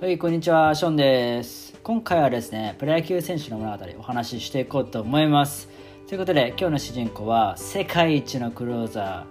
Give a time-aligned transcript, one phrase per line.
[0.00, 1.78] はい、こんにちは、ションです。
[1.82, 5.68] 今回はですね、プロ野球選手の物語お話ししていこうと思います。
[6.08, 9.26] ということで、今日の主人公は世界一のクローザ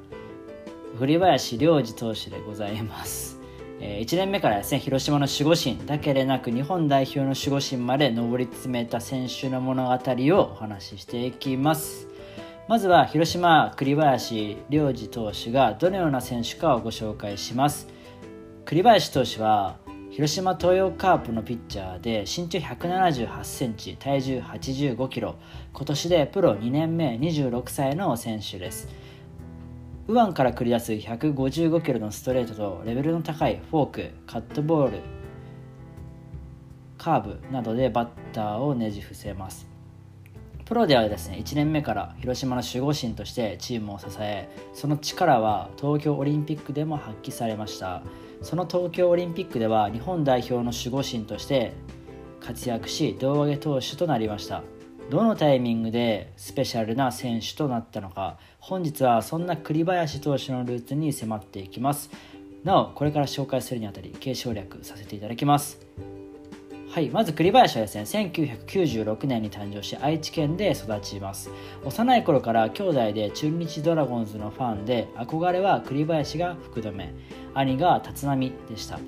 [0.94, 3.40] ー、栗林良二投手でございます。
[3.80, 12.08] えー、1年目からですね、広島の守護神だけでなく日本代表の守護神まで上り詰めた選手の物語をお話ししていきます。
[12.68, 17.88] まずは広島栗林良二投手がどのような選手かをご紹介します。
[18.66, 19.80] 栗林投手は
[20.20, 25.36] 広島東洋カープのピッチャーで身長178センチ体重85キロ。
[25.72, 28.90] 今年でプロ2年目26歳の選手です。
[30.10, 35.00] 右腕から繰り出す155キロのストレートとレベルの高いフォークカットボール
[36.98, 39.69] カーブなどでバッターをねじ伏せます。
[40.70, 48.04] プロではですね1年目から広島の守護神としてチームを支えその力は東京オリンピックでも発揮されました。
[48.44, 51.74] その東京オリンピックでは日本代表の守護神として
[52.40, 54.62] 活躍し胴上げ投手となりました。
[55.10, 62.12] どのタイミングでスペシャルな選手となったのか本日はそんな栗林投手のルーツに迫っていきます。
[62.64, 65.80] なおこれから紹介するにあたり継承略させていただきます。
[66.92, 71.52] はい、まず栗林はですね1996年に誕生し愛知県で育ちます。
[71.86, 77.14] 幼い頃から兄弟で中日ドラゴンズのファンで憧れは栗林が福留
[77.54, 79.00] 兄が立浪でした。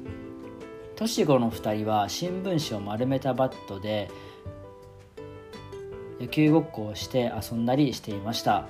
[0.96, 4.12] 年子の2人は新聞紙を丸めたバットで
[6.20, 8.68] 野球ごっこをして遊んだりしていました。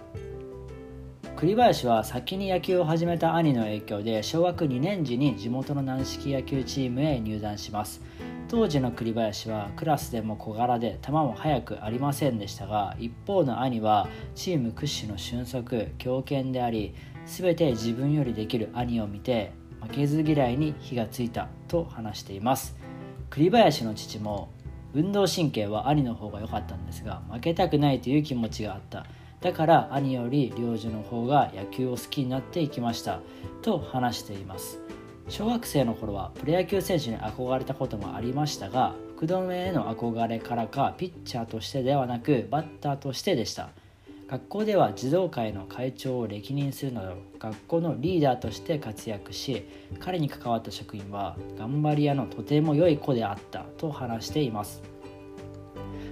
[1.35, 7.99] 栗林は先に野球を始めた兄の影響で小学2年時に地元の軟式野球チームへ入団します。
[8.51, 16.93] 当時の栗林はクラスでも小柄で球も速くありませんでしたが一方の兄はチーム屈指の俊足強肩であり
[17.25, 22.75] 全て自分よりできる兄を見て負けず嫌いに火がついたと話しています。
[23.29, 24.49] 栗林の父も
[24.93, 29.05] 運動神経は兄の方が良かったんですが負けたくないという気持ちがあった。
[29.39, 33.21] だから兄より領事の方が野球を好きになっていきました。
[33.61, 34.90] と話しています。
[35.27, 43.69] 小学生の頃はプロ野球選手に憧れたこともありましたが福留への憧れからかピッチャーとしてではなくバッターとしてでした。
[44.27, 49.67] 学校では児童会の会長を歴任するなど学校のリーダーとして活躍し
[49.99, 54.81] 彼に関わった職員は頑張り屋のとても良い子であったと話しています。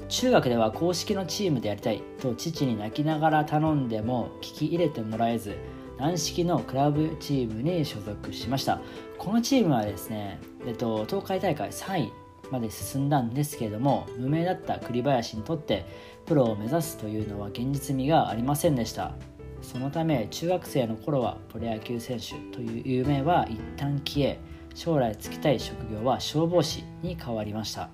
[0.10, 5.56] 中学では公式のチームでやりたいと父に泣きながら頼んでも聞き入れてもらえず
[6.00, 8.80] 軟式のクラブチームに所属しました。
[9.18, 12.12] このチームはですね、えっと、東海大会3位
[12.50, 15.86] まで進んだんですけれども無名だった栗林にとって
[16.26, 19.14] プロを目指すというのは現実味がありませんでした。
[19.62, 24.40] そのため中学生の頃はプロ野球選手という夢は一旦消え
[24.74, 27.90] 将来就きたい職業は消防士に変わりました。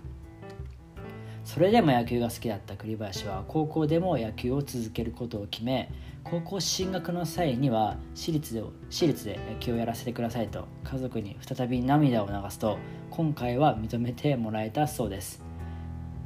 [1.43, 5.91] それでも野球が好きだった栗林は高校でも野球を続けることを決め
[6.25, 12.79] 高校進学の際には私立で私立で野球をやらせてくださいと家族に再び涙を流すと
[13.11, 15.43] 今回は認めてもらえたそうです。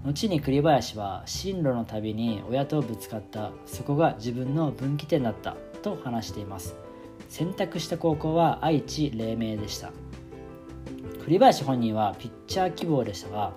[0.06, 6.76] 後に栗林は進路の旅に親とぶつかったそこが自分の分岐点だったと話しています。
[7.28, 9.92] 選択した高校は愛知黎明でした。
[11.26, 13.54] 栗林本人はピッチャー希望でしたが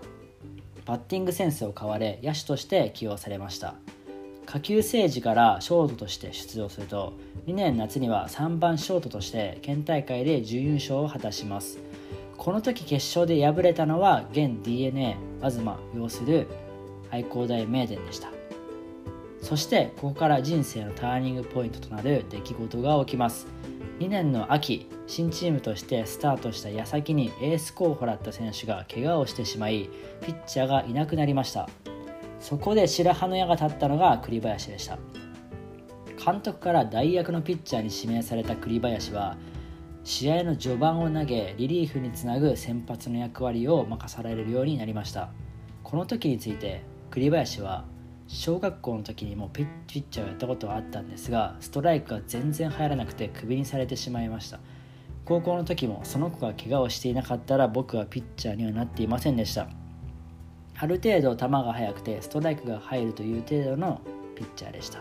[0.85, 3.77] バッティングセンスを買われ野手として起用されました。
[4.53, 7.15] 下級生時からショートとして出場すると
[7.47, 11.79] 2年夏には3番ショートとして県大会で準優勝を果たします。
[12.37, 15.59] この時決勝で敗れたのは現 d n a 東
[15.97, 16.49] 擁する
[17.11, 18.29] 愛工大名電でした。
[19.41, 23.47] そしてここから人生のターニングポイントとなる出来事が起きます。
[24.01, 29.89] 2年の秋新チームとしてスタートした矢先にエース候補だった選手が怪我をしてしまい
[30.21, 31.71] ピッチャーがいなくなりました。
[32.43, 34.99] そこで白羽の矢が立ったのが栗林でした。
[36.23, 39.37] 監督から代役のピッチャーに指名された栗林は
[40.05, 45.31] 試合の序盤を投げリリーフにつなぐ先発の役割を任されるようになりました。
[45.85, 47.85] この時について栗林は
[48.27, 49.67] 小学校の時にもピッ
[50.11, 54.59] チャーをやったことはあったんですがストライクが全然入らなくてクビにされてしまいました。
[55.25, 59.69] 高校の時もその子が怪我をしていなかったら僕はピッチャーにはなっていませんでした。
[60.83, 64.01] ある程度球が速くてストライクが入るという程度の
[64.35, 64.99] ピッチャーでした。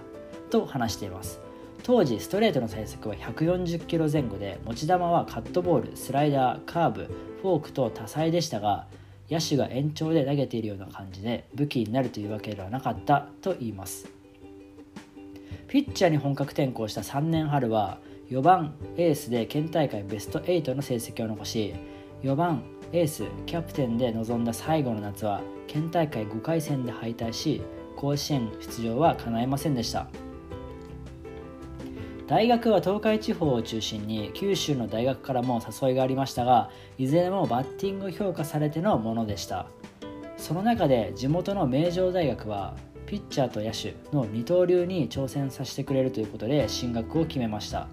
[0.51, 1.41] と話しています。
[1.81, 7.09] 当時ストレートの最速は140キロ前後で持ち球はカットボールスライダーカーブ
[7.41, 8.85] フォークと多彩でしたが
[9.31, 14.07] 野手が延長で投げているような感じで武器になるというわけではなかったと言います。
[15.67, 17.97] ピッチャーに本格転向した3年春は
[18.29, 21.73] 4番エースで県大会ベスト8の成績を残し
[22.21, 22.61] 4番
[22.93, 27.61] エースキャプテンで臨んだ最後の夏は県大会5回戦で敗退し
[27.95, 30.07] 甲子園出場は叶いませんでした。
[32.27, 39.67] 大学は東海地方を中心に九州の大学からも誘いがありましたがいずれもバッティング評価されてのものでした。
[40.37, 47.87] その中で地元の名城大学はピッチャーと野手の二刀流に挑戦させてくれるということで進学を決めました。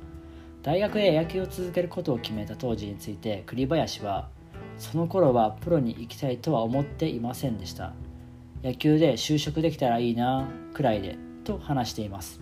[0.62, 4.28] 大学へ野球を続けることを決めた当時について栗林は
[4.78, 7.92] その頃はプロに行きたいとは思っていませんでした。
[8.62, 12.40] 野球で就職できたらいいなくらいでと話しています。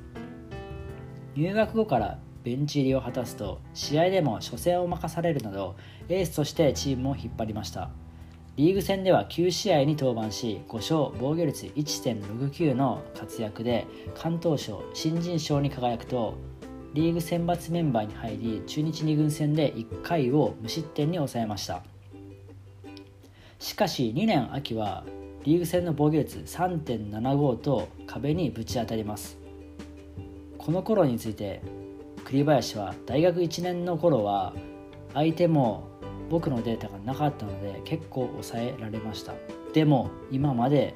[1.35, 5.77] 入学後からベンチ入りを果たすと試合でも初戦を任されるなど
[6.09, 7.91] エースとしてチームを引っ張りました。
[8.57, 16.39] リーグ戦では9試合に登板し5勝防御率1.69の活躍で関東賞新人賞に輝くと
[16.95, 21.83] リーグ選抜メンバーに入り中日2軍戦で1回を無失点に抑えました。
[23.59, 25.05] しかし2年秋は
[25.45, 29.39] リーグ戦の防御率3.75と壁にぶち当たります。
[30.59, 31.63] この頃について
[32.25, 34.53] 栗林は大学1年の頃は
[35.15, 35.89] 相手も
[36.29, 39.33] 僕のデータがなかったので結構抑えられました。
[39.73, 40.95] でも今まで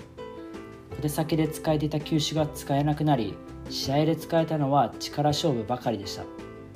[0.97, 3.35] 小手先で使えていた球種が使えなくなり
[3.69, 6.25] 試合で使えたのは力勝負ばかりでした。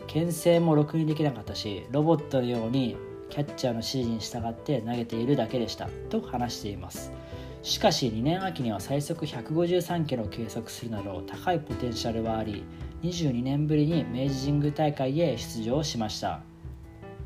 [0.07, 2.97] 牽制もろくにできなかったしロボットのように
[3.31, 5.89] キャッチャーの指示に従って投げているだけでした。
[6.11, 7.13] と話しています。
[7.63, 12.63] しかし2年秋には最速153キロを計測するなど高いポテンシャルはあり
[13.03, 16.41] 22年ぶりに明治神宮大会へ出場しました。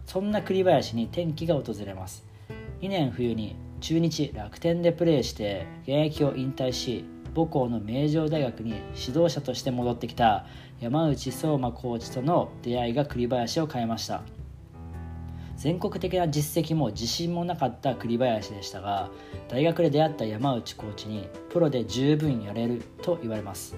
[0.06, 2.24] そんな栗林に転機が訪れます。
[2.80, 7.04] 2年冬に中日楽天でプレーして現役を引退し
[7.34, 10.46] 母校の名城大学に指導者として戻ってきた
[10.80, 14.22] 山内相馬コーチとの出会いが栗林を変えました。
[15.58, 19.10] 全国的な実績も自信もなかった栗林でしたが
[19.48, 23.76] 大学で出会った山内コーチにプロで十分やれると言われます。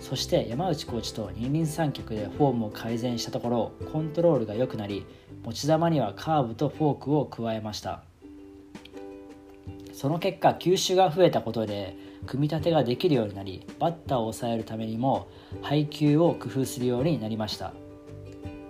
[0.00, 5.04] そして山内コーチと二人三脚でフォームを改善したところコントロールが良くなり
[5.44, 8.02] 持ち球にはカーブとフォークを加えました。
[9.92, 15.28] その結果球種が増えたことで組み立てができるようになりバッターを抑えるためにも
[15.60, 17.74] 配球を工夫するようになりました。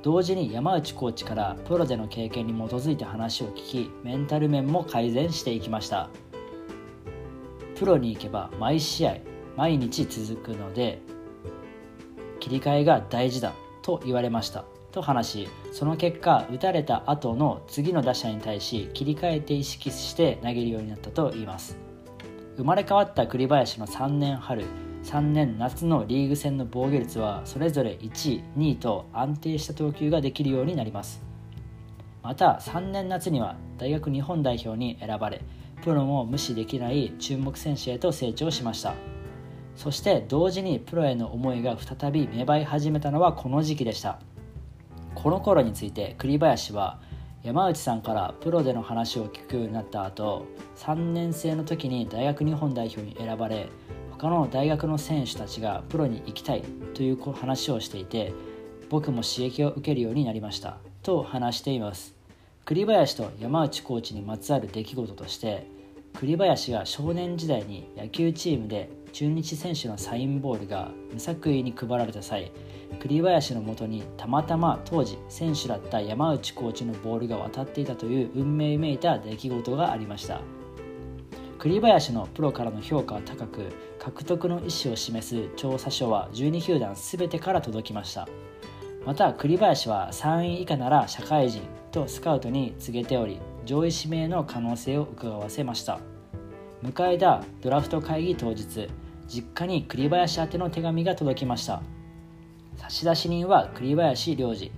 [0.03, 6.09] 同時に山内コーチからプロでの経験に基づいて話を聞きメンタル面も改善していきました。
[7.77, 9.17] プロに行けば毎試合
[9.57, 11.01] 毎日続くので
[12.41, 13.53] 切り替えが大事だ
[13.83, 14.65] と言われました。
[14.93, 21.77] と話しその結果打たれた後の次の打者に対し切り替えて意識して投げるようになったと言います。
[22.57, 24.65] 生まれ変わった栗林の3年春
[25.09, 31.23] 3年夏のリーグ戦の防御率はそれぞれ1位2位と安定した投球ができるようになります。
[32.23, 35.41] また3年夏には大学日本代表に選ばれ
[35.83, 38.93] プロも無視できない注目選手へと成長しました。
[39.77, 44.19] そして同時にプロへの思いが再び芽生え始めたのはこの時期でした。
[45.15, 47.01] この頃について栗林は
[47.43, 50.45] 山内さんからプロでの話を聞くようになった後
[50.77, 53.71] 3年生の時に大学日本代表に選ばれ
[54.19, 56.63] 他の大学の選手たちがプロに行きたい
[56.95, 58.35] という話をしていて
[58.91, 62.17] 僕も刺激を受けるようになりましたと話しています。
[62.65, 65.67] 栗林と山内コーチにまつわる出来事として
[66.15, 72.51] 栗林が少年時代に野球チームで中日選手のサインボールが無作為に配られた際
[73.01, 80.41] 栗林のもとにたまたま当時選手だった山内コーチのボールが渡っていたという運命めいた出来事がありました。
[81.59, 88.29] 栗林のプロからの評価は高く獲得の意思を示す調査書は12球団全てから届きました。
[89.05, 91.63] また栗林は3位以下なら社会人
[91.93, 96.01] とスカウトに告げており上位指名の可能性を伺わせました。
[96.83, 98.89] 迎えたドラフト会議当日
[99.27, 101.83] 実家に栗林宛ての手紙が届きました。
[102.77, 104.71] 差出人は栗林良二。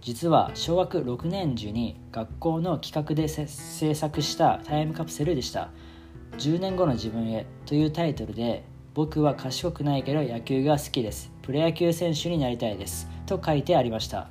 [0.00, 5.70] 実は小学6年時に学校の企画で制作したタイムカプセルでした。
[6.38, 11.32] 10年後の自分へというタイトルで僕は賢くないけど野球が好きです。
[11.42, 13.08] プロ野球選手になりたいです。
[13.26, 14.28] と書いてありました。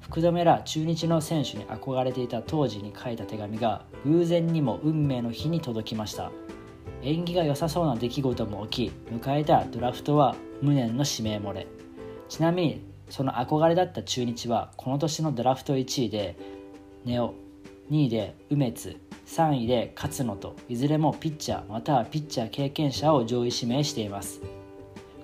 [0.00, 6.32] 福留ら中日の選手に憧れていた当時に書いた手紙が偶然にも運命の日に届きました。
[7.02, 11.66] 縁起が良さそうな出来事も起き迎えたドラフトは無念の指名漏れ。
[12.28, 16.36] ちなみにその憧れだった中日はこの年のドラフト1位で
[17.04, 17.34] ネオ
[17.90, 18.96] 2位で梅津
[19.28, 24.40] 3位で勝野といずれもピッチャーまたはピッチャー経験者を上位指名しています。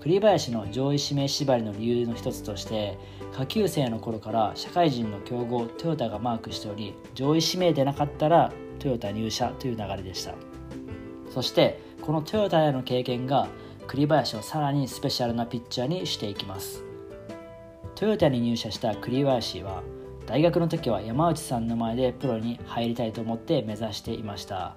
[0.02, 2.98] 栗林の上位指名縛りの理由の一つとして
[3.32, 10.34] 下級生の頃から社会人の強豪トヨタがマークしており上位指名でなかったらトヨタ入社という流れでした。
[11.30, 13.48] そしてこのトヨタへの経験が
[13.86, 16.84] 栗林をさらにスペシャルなピッチャーにしていきます。
[17.94, 19.82] トヨタに入社した栗林は
[20.26, 24.76] 大学の時は山内さんの前でプロに入りたいと思って目指していました。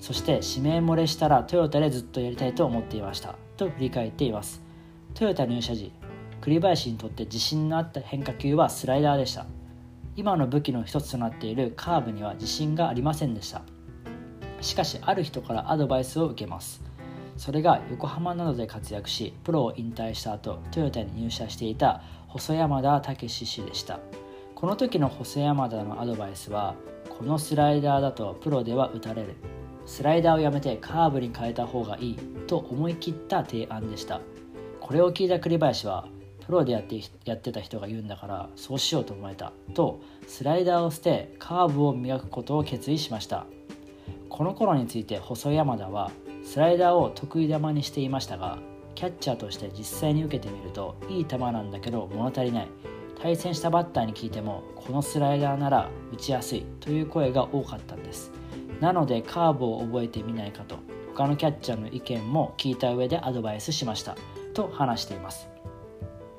[0.00, 3.34] そして指名漏れしたらトヨタでずっとやりたいと思っていました。
[3.56, 4.62] と振り返っています。
[5.14, 5.92] トヨタ入社時
[6.40, 9.46] 栗林にとって自信のあった変化球はスライダーでした。
[10.16, 13.62] 今の武器の一つとなっているカーブには自信がありませんでした。
[14.60, 16.82] しかしある人からアドバイスを受けます。
[17.36, 24.00] それが横浜などで活躍しプロを引退した後トヨタに入社していた細山田武史氏でした。
[24.58, 26.74] この時の細山田のアドバイスは
[27.08, 29.36] このスライダーだとプロでは打たれる。
[29.86, 34.20] スライダーをやめてカーブに変えた方がいいと思い切った提案でした。
[34.80, 36.08] これを聞いた栗林は
[36.44, 39.52] プロでやってやってた人が言うんだからそうしようと思えた。
[39.74, 43.46] とスライダーを捨てカーブを磨くことを決意しました。
[44.28, 46.10] この頃について細山田は
[46.42, 48.58] スライダーを得意球にしていましたが
[48.96, 52.68] キャッチャーとして実際に受けてみるといい球なんだけど物足りない。
[53.20, 58.30] 対戦したバッターに聞いてもこのスライダーなら打ちやすいという声が多かったんです。
[58.80, 60.78] なのでカーブを覚えてみないかと
[61.14, 64.16] 他のキャッチャーの意見も聞いた上でアドバイスしました
[64.54, 65.48] と話しています。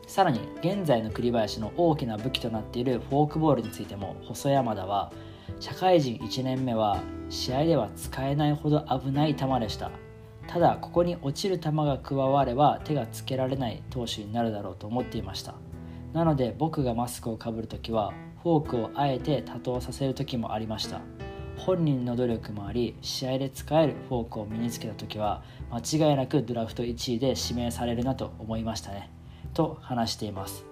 [0.07, 5.11] さらに現在の栗林の大きな武器となっているフォークボールについても細山田は
[5.59, 9.91] 社会人1年目は試合では使えないほど危ない球でした。
[10.47, 15.53] ただここに落ちる球が加われば手がつけられない投手になるだろうと思っていました。
[16.13, 18.13] なので僕がマスクをかぶるときは
[18.43, 21.01] フォークをあえて多投させる時もありました。
[21.57, 29.11] 本人の努力もあり試合で使えるフォークを身につけた時は間違いなくドラフト1位で指名されるなと思いましたね。
[29.53, 30.65] と話しています。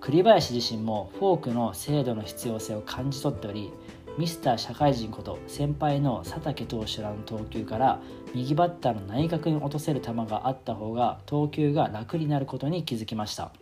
[0.00, 3.72] 栗林自身もフォークの精度の必要性を感じ取っており
[4.16, 8.00] ミスター社会人こと先輩の佐竹投手らの投球から
[8.34, 13.52] 右バッターの内角に落とせる球があった方が投球が楽になることに気づきました。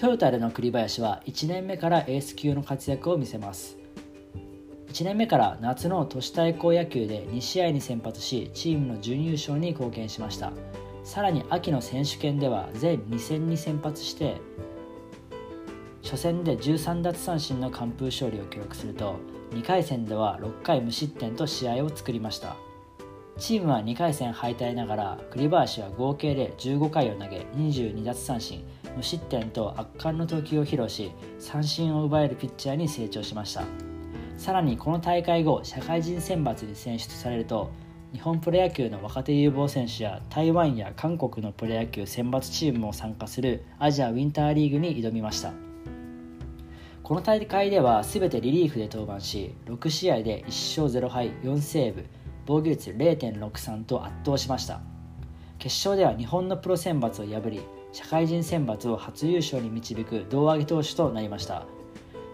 [0.00, 3.76] トヨタでの栗林は1年目からエース級の活躍を見せます。
[4.92, 10.52] 1年目から夏の都市対抗野球で2試合に先発しチームの準優勝に貢献しました。
[11.02, 14.40] さらに秋の選手権では全2戦に先発して
[16.04, 19.16] 初戦で13奪三振の完封勝利を記録すると
[19.50, 22.54] 2回戦では6回無失点と試合を作りました。
[23.36, 28.62] チームは2回戦敗退ながら栗林は合計で15回を投げ22奪三振。
[28.96, 33.64] 無失点と圧巻の投球を披露し三振を奪えるピッチャーに成長しました。
[34.36, 37.70] さらにこの大会後社会人選抜に選出されると
[38.12, 45.52] 日本プロ野球の若手有望選手や台湾や韓国のプロ野球選抜チームも参加するアジアウィンターリーグに挑みました。
[47.02, 52.04] この大会では全てリリーフで登板し6試合で1勝0敗4セーブ
[52.46, 54.80] 防御率0.63と圧倒しました。
[55.58, 57.60] 決勝では日本のプロ選抜を破り
[57.92, 61.66] 社会人選抜を初優勝に導く胴上げ投手となりました。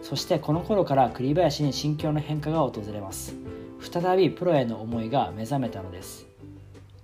[0.03, 3.35] そしてこの頃から栗林に心境の変化が訪れます。
[3.81, 6.27] 再びプロへの思いが目覚めたのです。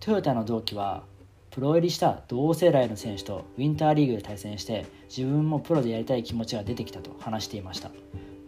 [0.01, 1.03] トヨタの同期は
[1.51, 7.91] プロ入りした同世代の選手とウィンターリーグで対戦して自分もプロでやりたい気持ちが出てきたと話していました。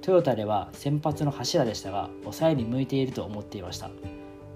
[0.03, 3.91] トヨタでは先発の柱でしたが抑えに向いていると思っていました。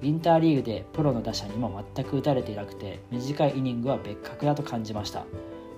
[0.02, 5.24] ウィンターリーグでプロの打者にも全く打たれていなくて短いイニングは別格だと感じました。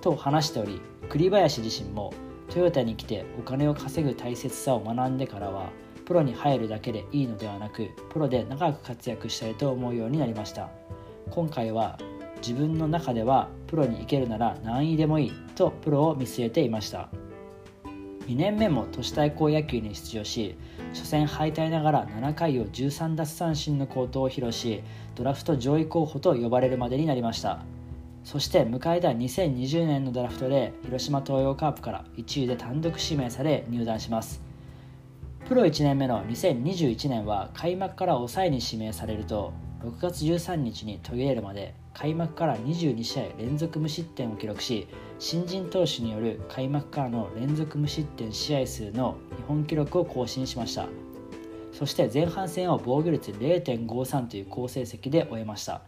[0.01, 2.13] と話しており栗林自身も
[2.49, 5.69] トヨタに来てお金を稼ぐ大切さを学んでからは
[6.05, 10.69] プロに入るだけでいいのではなくプロで長く活躍したいと思うようになりました。
[11.29, 11.99] 今回は
[12.41, 17.09] 自分の中ではプロに行けるなら何位でもいいとプロを見据えていました。
[18.27, 20.55] 2年目も都市対抗野球に出場し
[20.93, 24.83] 初戦敗退ながら7回を13奪三振の好投を披露し
[25.15, 27.59] ドラフト上位候補と呼ばれるまでになりました。
[28.23, 34.41] そして迎えた2020年のドラフトで広島東洋カープから1位で単独指名され入団します。
[35.47, 44.87] プロ1年目の2021年は開幕から抑えに指名されると6月13日に途切れるまで開幕から22試合連続無失点を記録し
[45.19, 50.87] 新人投手による開幕からの連続無失点試合数の日本記録を更新しました。
[51.73, 55.81] そして前半戦を防御率0.53という好成績で終えました。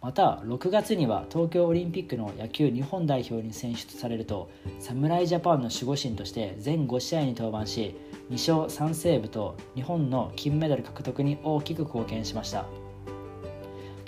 [0.00, 7.94] また6月には東京オリンピックの野球日本代表に選出されると侍ジャパンの守護神として全5試合に登板し
[8.28, 12.66] 2勝3セーブと日本の金メダル獲得に大きく貢献しました。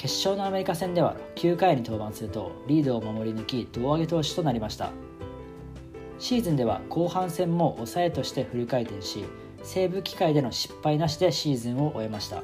[0.04, 4.90] 決勝のアメリカ戦では9回に登板するとリードを守り抜き胴上げ投手となりました。
[6.18, 9.24] シーズンでは後半戦も抑えとしてフル回転し
[9.62, 12.42] 西部機会での失敗なしでシーズンを終えました。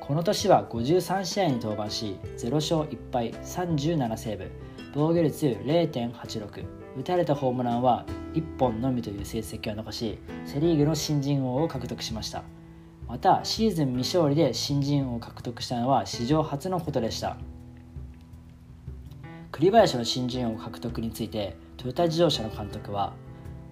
[0.00, 4.50] この年は53試合に登板し0勝1敗37セーブ
[4.92, 6.64] 防御率0.86
[6.98, 12.42] 打たれたホームランは1本のみという成績を残しセ・リーグの新人王を獲得しました。
[13.12, 17.36] またシーズン未勝利で新人王を獲得したのは史上初のことでした。
[19.50, 23.12] 栗林の新人王獲得についてトヨタ自動車の監督は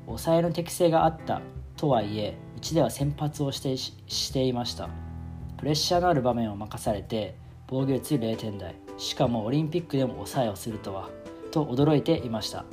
[0.05, 1.41] 抑えの適性があった
[1.79, 4.91] とはいえうちでは先発をしてしていました。
[5.57, 7.35] プレッシャーのある場面を任されて
[7.67, 8.75] 防御率0点台。
[8.99, 11.09] しかもオリンピックでも抑えをするとは
[11.51, 12.67] と驚いていました。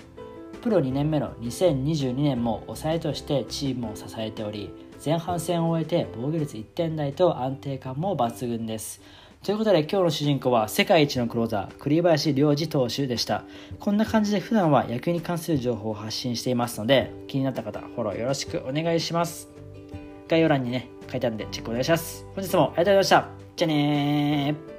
[0.61, 9.01] プロ2年目の2022年も抑えとしてチームを支えており前半戦を終えて防御率1点台と安定感も抜群です。
[9.43, 13.43] ということで今日の主人公は世界一のクローザー栗林良二投手でした。
[13.79, 19.49] こんな感じで普段は野球に関する情報を発信していますので気になった方フォローよろしくお願いします。
[20.27, 22.25] 概要欄にね書いてあるんでチェックお願いします。
[22.35, 23.29] 本日もありがとうございました。
[23.55, 24.76] じゃあね